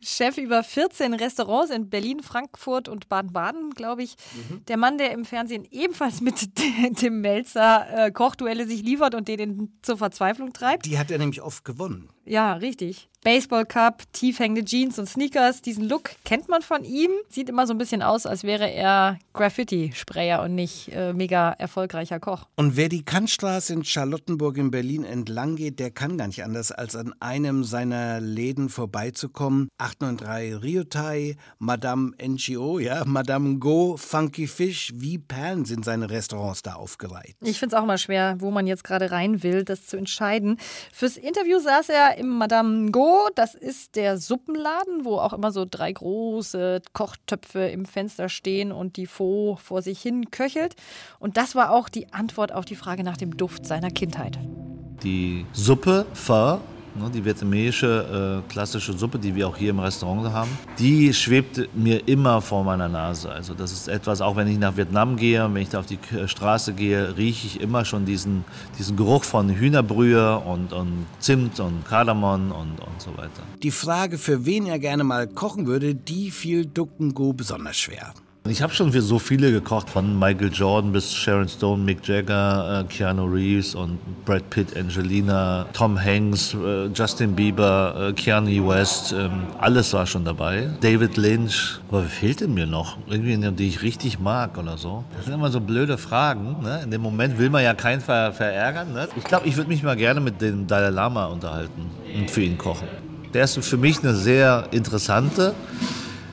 [0.01, 4.17] Chef über 14 Restaurants in Berlin, Frankfurt und Baden-Baden, glaube ich.
[4.51, 4.65] Mhm.
[4.67, 6.35] Der Mann, der im Fernsehen ebenfalls mit
[6.97, 10.87] Tim Melzer äh, Kochduelle sich liefert und den zur Verzweiflung treibt.
[10.87, 12.09] Die hat er nämlich oft gewonnen.
[12.25, 13.09] Ja, richtig.
[13.25, 15.63] Baseball Cup, tief hängende Jeans und Sneakers.
[15.63, 17.13] Diesen Look kennt man von ihm.
[17.29, 22.19] Sieht immer so ein bisschen aus, als wäre er Graffiti-Sprayer und nicht äh, mega erfolgreicher
[22.19, 22.49] Koch.
[22.57, 26.73] Und wer die Kantstraße in Charlottenburg in Berlin entlang geht, der kann gar nicht anders,
[26.73, 29.69] als an einem seiner Läden vorbeizukommen.
[29.79, 36.75] 893 Riotai, Madame NGO, ja, Madame Go, Funky Fish, wie Perlen sind seine Restaurants da
[36.75, 37.37] aufgereiht.
[37.41, 40.59] Ich finde es auch immer schwer, wo man jetzt gerade rein will, das zu entscheiden.
[40.93, 43.12] Fürs Interview saß er im Madame Go.
[43.35, 48.97] Das ist der Suppenladen, wo auch immer so drei große Kochtöpfe im Fenster stehen und
[48.97, 50.77] die Faux vor sich hin köchelt.
[51.19, 54.39] Und das war auch die Antwort auf die Frage nach dem Duft seiner Kindheit.
[55.03, 56.61] Die Suppe Pho,
[56.95, 62.07] die vietnamesische äh, klassische Suppe, die wir auch hier im Restaurant haben, die schwebt mir
[62.07, 63.31] immer vor meiner Nase.
[63.31, 65.97] Also das ist etwas, auch wenn ich nach Vietnam gehe, wenn ich da auf die
[65.97, 68.45] K- Straße gehe, rieche ich immer schon diesen,
[68.79, 73.43] diesen Geruch von Hühnerbrühe und, und Zimt und Kardamom und, und so weiter.
[73.63, 78.13] Die Frage, für wen er gerne mal kochen würde, die fiel Duck Ngo besonders schwer.
[78.49, 82.81] Ich habe schon für so viele gekocht, von Michael Jordan bis Sharon Stone, Mick Jagger,
[82.81, 89.13] äh, Keanu Reeves und Brad Pitt, Angelina, Tom Hanks, äh, Justin Bieber, äh, Keanu West,
[89.17, 90.69] ähm, alles war schon dabei.
[90.81, 91.79] David Lynch.
[91.89, 92.99] Aber wer fehlt denn mir noch?
[93.09, 95.05] Irgendwie, die ich richtig mag oder so.
[95.17, 96.57] Das sind immer so blöde Fragen.
[96.65, 96.81] Ne?
[96.83, 98.93] In dem Moment will man ja keinen ver verärgern.
[98.93, 99.07] Ne?
[99.17, 102.59] Ich glaube, ich würde mich mal gerne mit dem Dalai Lama unterhalten und für ihn
[102.59, 102.89] kochen.
[103.35, 105.55] Der ist für mich eine sehr interessante,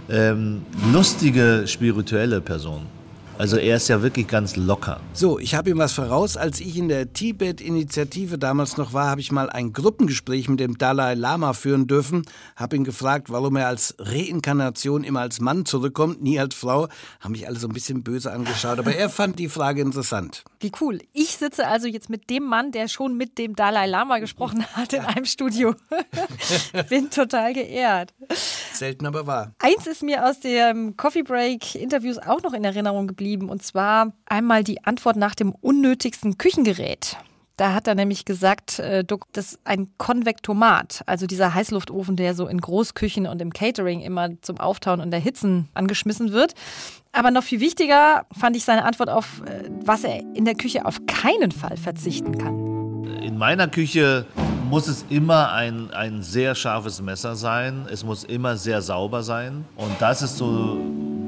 [0.10, 2.99] ähm, lustige, spirituelle Person.
[3.40, 5.00] Also er ist ja wirklich ganz locker.
[5.14, 6.36] So, ich habe ihm was voraus.
[6.36, 10.78] Als ich in der Tibet-Initiative damals noch war, habe ich mal ein Gruppengespräch mit dem
[10.78, 12.26] Dalai Lama führen dürfen.
[12.58, 16.90] Habe ihn gefragt, warum er als Reinkarnation immer als Mann zurückkommt, nie als Frau.
[17.22, 20.44] Haben mich alle so ein bisschen böse angeschaut, aber er fand die Frage interessant.
[20.60, 21.00] Wie cool.
[21.14, 24.92] Ich sitze also jetzt mit dem Mann, der schon mit dem Dalai Lama gesprochen hat,
[24.92, 25.76] in einem Studio.
[26.90, 28.14] Bin total geehrt.
[28.74, 29.54] Selten aber wahr.
[29.60, 34.14] Eins ist mir aus dem Coffee Break Interviews auch noch in Erinnerung geblieben und zwar
[34.26, 37.18] einmal die Antwort nach dem unnötigsten Küchengerät.
[37.60, 42.48] Da hat er nämlich gesagt, äh, das ist ein Konvektomat, also dieser Heißluftofen, der so
[42.48, 46.54] in Großküchen und im Catering immer zum Auftauen und Erhitzen angeschmissen wird.
[47.12, 50.86] Aber noch viel wichtiger fand ich seine Antwort auf, äh, was er in der Küche
[50.86, 53.04] auf keinen Fall verzichten kann.
[53.22, 54.26] In meiner Küche
[54.70, 57.88] muss es immer ein, ein sehr scharfes Messer sein.
[57.92, 59.66] Es muss immer sehr sauber sein.
[59.76, 60.80] Und das ist so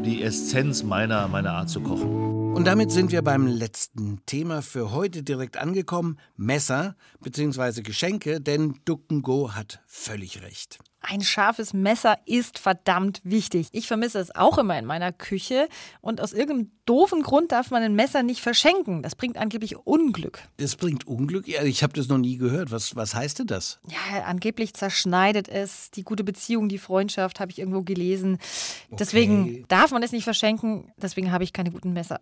[0.04, 2.32] die Essenz meiner, meiner Art zu kochen.
[2.56, 6.18] Und damit sind wir beim letzten Thema für heute direkt angekommen.
[6.36, 7.82] Messer bzw.
[7.82, 10.80] Geschenke, denn Duckengo hat völlig recht.
[11.02, 13.70] Ein scharfes Messer ist verdammt wichtig.
[13.72, 15.68] Ich vermisse es auch immer in meiner Küche
[16.02, 19.02] und aus irgendeinem doofen Grund darf man ein Messer nicht verschenken.
[19.02, 20.40] Das bringt angeblich Unglück.
[20.58, 21.48] Das bringt Unglück?
[21.48, 22.70] Ja, ich habe das noch nie gehört.
[22.70, 23.80] Was, was heißt denn das?
[23.88, 28.40] Ja, angeblich zerschneidet es die gute Beziehung, die Freundschaft, habe ich irgendwo gelesen.
[28.92, 30.92] Deswegen darf man es nicht verschenken.
[31.02, 32.20] Deswegen habe ich keine guten Messer.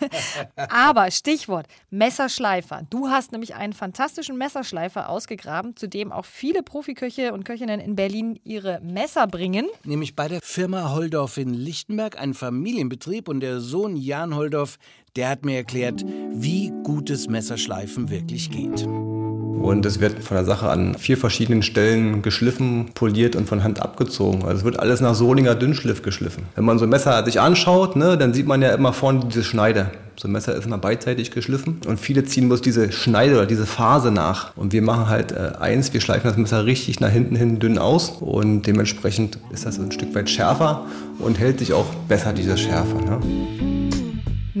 [0.68, 2.86] Aber Stichwort Messerschleifer.
[2.90, 7.96] Du hast nämlich einen fantastischen Messerschleifer ausgegraben, zu dem auch viele Profiköche und Köchinnen in
[7.96, 9.66] Berlin ihre Messer bringen.
[9.82, 13.26] Nämlich bei der Firma Holdorf in Lichtenberg, ein Familienbetrieb.
[13.26, 14.78] Und der Sohn Jan Holdorf,
[15.16, 18.86] der hat mir erklärt, wie gutes Messerschleifen wirklich geht.
[19.62, 23.80] Und es wird von der Sache an vier verschiedenen Stellen geschliffen, poliert und von Hand
[23.80, 24.42] abgezogen.
[24.42, 26.44] Also es wird alles nach Solinger Dünnschliff geschliffen.
[26.56, 29.44] Wenn man so ein Messer sich anschaut, ne, dann sieht man ja immer vorne diese
[29.44, 29.92] Schneide.
[30.16, 33.66] So ein Messer ist immer beidseitig geschliffen und viele ziehen bloß diese Schneide oder diese
[33.66, 34.56] Phase nach.
[34.56, 37.78] Und wir machen halt äh, eins, wir schleifen das Messer richtig nach hinten hin dünn
[37.78, 40.86] aus und dementsprechend ist das ein Stück weit schärfer
[41.18, 42.96] und hält sich auch besser diese Schärfe.
[42.96, 43.71] Ne?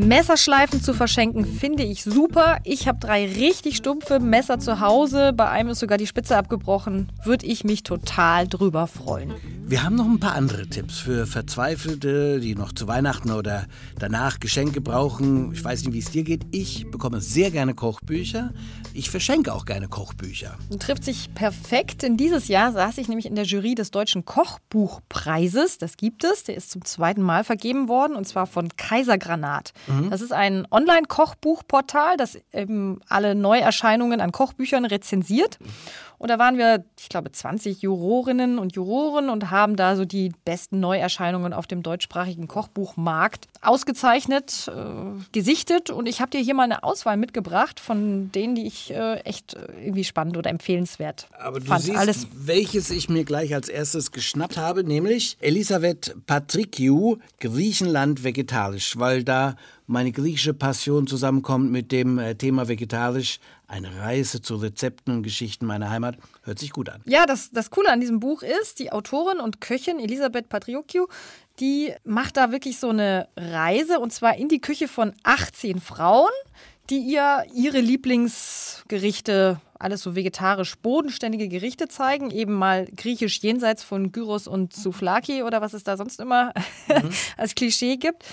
[0.02, 2.58] Messerschleifen zu verschenken finde ich super.
[2.64, 5.32] Ich habe drei richtig stumpfe Messer zu Hause.
[5.32, 7.12] Bei einem ist sogar die Spitze abgebrochen.
[7.24, 9.32] Würde ich mich total drüber freuen.
[9.64, 14.40] Wir haben noch ein paar andere Tipps für Verzweifelte, die noch zu Weihnachten oder danach
[14.40, 15.52] Geschenke brauchen.
[15.52, 16.46] Ich weiß nicht, wie es dir geht.
[16.50, 18.52] Ich bekomme sehr gerne Kochbücher.
[18.92, 20.58] Ich verschenke auch gerne Kochbücher.
[20.80, 22.02] Trifft sich perfekt.
[22.02, 25.78] In dieses Jahr saß ich nämlich in der Jury des Deutschen Kochbuchpreises.
[25.78, 26.42] Das gibt es.
[26.44, 29.72] Der ist zum zweiten Mal vergeben worden und zwar von Kaisergranat.
[30.00, 30.10] Mhm.
[30.10, 35.58] Das ist ein Online-Kochbuchportal, das eben alle Neuerscheinungen an Kochbüchern rezensiert.
[36.18, 40.30] Und da waren wir, ich glaube, 20 Jurorinnen und Juroren und haben da so die
[40.44, 45.90] besten Neuerscheinungen auf dem deutschsprachigen Kochbuchmarkt ausgezeichnet, äh, gesichtet.
[45.90, 49.56] Und ich habe dir hier mal eine Auswahl mitgebracht von denen, die ich äh, echt
[49.80, 51.82] irgendwie spannend oder empfehlenswert Aber du fand.
[51.82, 58.96] siehst, Alles welches ich mir gleich als erstes geschnappt habe, nämlich Elisabeth Patrikiou, Griechenland vegetarisch,
[58.96, 63.38] weil da meine griechische Passion zusammenkommt mit dem äh, Thema vegetarisch.
[63.66, 66.16] Eine Reise zu Rezepten und Geschichten meiner Heimat.
[66.42, 67.00] Hört sich gut an.
[67.06, 71.08] Ja, das, das Coole an diesem Buch ist, die Autorin und Köchin Elisabeth Patriocchio,
[71.60, 76.30] die macht da wirklich so eine Reise und zwar in die Küche von 18 Frauen,
[76.90, 84.12] die ihr ihre Lieblingsgerichte, alles so vegetarisch bodenständige Gerichte zeigen, eben mal griechisch jenseits von
[84.12, 86.52] Gyros und Souflaki oder was es da sonst immer
[87.36, 88.24] als Klischee gibt.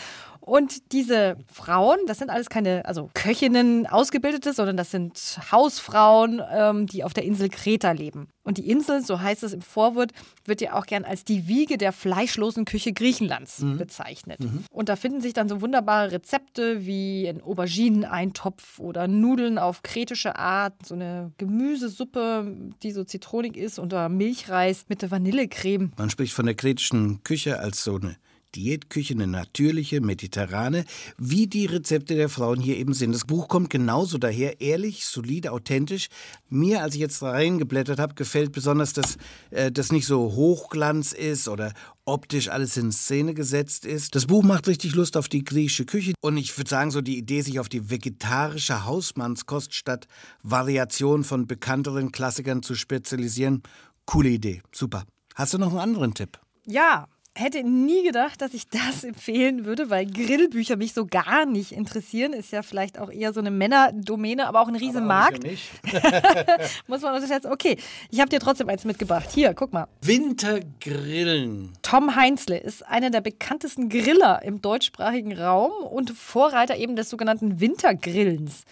[0.49, 6.87] Und diese Frauen, das sind alles keine also Köchinnen, Ausgebildete, sondern das sind Hausfrauen, ähm,
[6.87, 8.27] die auf der Insel Kreta leben.
[8.43, 10.11] Und die Insel, so heißt es im Vorwort,
[10.45, 13.77] wird ja auch gern als die Wiege der fleischlosen Küche Griechenlands Mhm.
[13.77, 14.39] bezeichnet.
[14.71, 20.35] Und da finden sich dann so wunderbare Rezepte wie ein Aubergineneintopf oder Nudeln auf kretische
[20.35, 25.91] Art, so eine Gemüsesuppe, die so zitronig ist, oder Milchreis mit der Vanillecreme.
[25.97, 28.15] Man spricht von der kretischen Küche als so eine
[28.55, 30.85] Diätküche, eine natürliche, mediterrane,
[31.17, 33.13] wie die Rezepte der Frauen hier eben sind.
[33.13, 36.09] Das Buch kommt genauso daher, ehrlich, solide, authentisch.
[36.49, 39.17] Mir, als ich jetzt reingeblättert habe, gefällt besonders, dass
[39.51, 41.73] äh, das nicht so Hochglanz ist oder
[42.05, 44.15] optisch alles in Szene gesetzt ist.
[44.15, 47.17] Das Buch macht richtig Lust auf die griechische Küche und ich würde sagen, so die
[47.17, 50.07] Idee, sich auf die vegetarische Hausmannskost statt
[50.41, 53.61] Variation von bekannteren Klassikern zu spezialisieren,
[54.05, 55.05] coole Idee, super.
[55.35, 56.39] Hast du noch einen anderen Tipp?
[56.65, 57.07] Ja,
[57.39, 62.33] hätte nie gedacht, dass ich das empfehlen würde, weil Grillbücher mich so gar nicht interessieren.
[62.33, 65.43] Ist ja vielleicht auch eher so eine Männerdomäne, aber auch ein riesen Markt.
[66.87, 67.51] Muss man unterschätzen.
[67.51, 67.77] Okay,
[68.11, 69.29] ich habe dir trotzdem eins mitgebracht.
[69.31, 69.87] Hier, guck mal.
[70.01, 71.73] Wintergrillen.
[71.81, 77.59] Tom Heinzle ist einer der bekanntesten Griller im deutschsprachigen Raum und Vorreiter eben des sogenannten
[77.59, 78.65] Wintergrillens.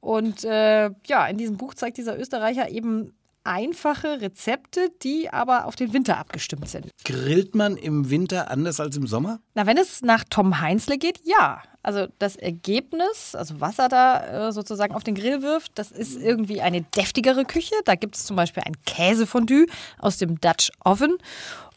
[0.00, 5.76] Und äh, ja, in diesem Buch zeigt dieser Österreicher eben einfache Rezepte, die aber auf
[5.76, 6.88] den Winter abgestimmt sind.
[7.04, 9.40] Grillt man im Winter anders als im Sommer?
[9.54, 11.62] Na, wenn es nach Tom Heinzle geht, ja.
[11.82, 16.16] Also das Ergebnis, also was er da äh, sozusagen auf den Grill wirft, das ist
[16.16, 17.74] irgendwie eine deftigere Küche.
[17.84, 19.66] Da gibt es zum Beispiel ein Käsefondue
[19.98, 21.18] aus dem Dutch Oven.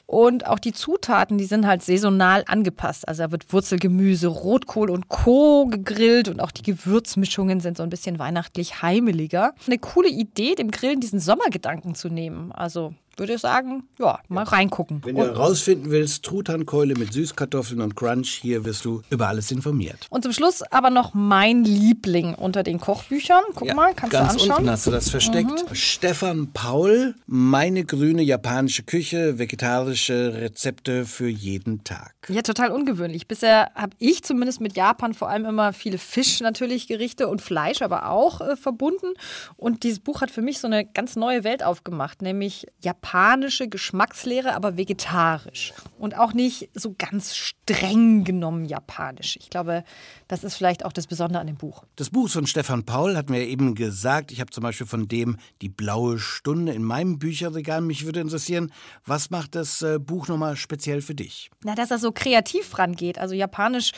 [0.08, 3.08] Und auch die Zutaten, die sind halt saisonal angepasst.
[3.08, 5.65] Also da wird Wurzelgemüse, Rotkohl und Co.
[5.65, 9.54] gegrillt und auch die Gewürzmischungen sind so ein bisschen weihnachtlich heimeliger.
[9.65, 12.52] Eine coole Idee, dem Grillen diesen Sommergedanken zu nehmen.
[12.52, 15.01] Also würde ich sagen, ja, mal reingucken.
[15.04, 20.08] Wenn du herausfinden willst, Truthahnkeule mit Süßkartoffeln und Crunch, hier wirst du über alles informiert.
[20.10, 23.43] Und zum Schluss aber noch mein Liebling unter den Kochbüchern.
[23.54, 24.58] Guck mal, kannst Ganz du anschauen.
[24.58, 25.69] unten hast du das versteckt.
[25.69, 25.75] Mhm.
[25.75, 32.13] Stefan Paul, meine grüne japanische Küche, vegetarische Rezepte für jeden Tag.
[32.30, 33.28] Ja, total ungewöhnlich.
[33.28, 37.82] Bisher habe ich zumindest mit Japan vor allem immer viele Fisch natürlich Gerichte und Fleisch
[37.82, 39.13] aber auch äh, verbunden.
[39.58, 42.67] Und dieses Buch hat für mich so eine ganz neue Welt aufgemacht, nämlich
[43.06, 45.74] japanische Geschmackslehre, aber vegetarisch.
[46.00, 49.38] Und auch nicht so ganz streng genommen japanisch.
[49.39, 49.84] Ich glaube,
[50.28, 51.84] das ist vielleicht auch das Besondere an dem Buch.
[51.98, 55.38] Das Buch von Stefan Paul hat mir eben gesagt, ich habe zum Beispiel von dem
[55.62, 57.82] Die blaue Stunde in meinem Bücherregal.
[57.82, 58.72] Mich würde interessieren,
[59.06, 61.52] was macht das äh, Buch nochmal speziell für dich?
[61.63, 63.20] Na, dass er so kreativ rangeht.
[63.20, 63.91] Also japanisch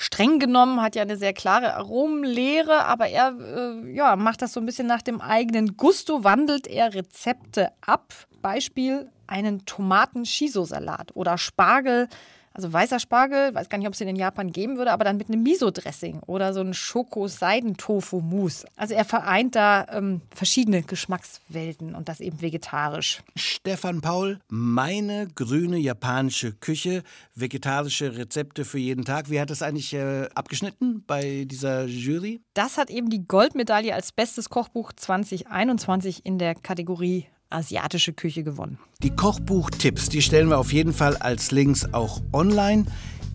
[0.00, 4.60] streng genommen hat ja eine sehr klare Aromenlehre, aber er äh, ja, macht das so
[4.60, 8.14] ein bisschen nach dem eigenen Gusto, wandelt er Rezepte ab.
[8.40, 12.08] Beispiel einen Tomaten-Shiso-Salat oder Spargel.
[12.52, 15.16] Also weißer Spargel, weiß gar nicht, ob es den in Japan geben würde, aber dann
[15.16, 18.66] mit einem Miso-Dressing oder so ein Schoko-Seiden-Tofu-Mousse.
[18.76, 23.22] Also er vereint da ähm, verschiedene Geschmackswelten und das eben vegetarisch.
[23.36, 27.04] Stefan Paul, meine grüne japanische Küche,
[27.36, 29.30] vegetarische Rezepte für jeden Tag.
[29.30, 32.42] Wie hat das eigentlich äh, abgeschnitten bei dieser Jury?
[32.54, 38.78] Das hat eben die Goldmedaille als bestes Kochbuch 2021 in der Kategorie asiatische Küche gewonnen.
[39.02, 42.86] Die Kochbuchtipps, die stellen wir auf jeden Fall als Links auch online.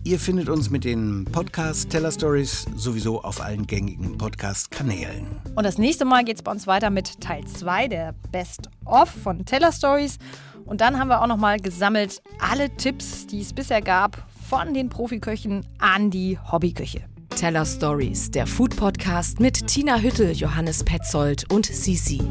[0.04, 5.26] Ihr findet uns mit den Podcast Teller Stories sowieso auf allen gängigen Podcast-Kanälen.
[5.56, 9.08] Und das nächste Mal geht es bei uns weiter mit Teil 2 der Best of
[9.10, 10.18] von Teller Stories.
[10.64, 14.88] Und dann haben wir auch nochmal gesammelt alle Tipps, die es bisher gab, von den
[14.90, 17.02] Profiköchen an die Hobbyköche.
[17.30, 22.22] Teller Stories, der Food Podcast mit Tina Hüttel, Johannes Petzold und Sisi.